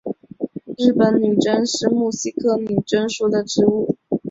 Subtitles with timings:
[0.79, 3.97] 日本女贞是木犀科女贞属的植物。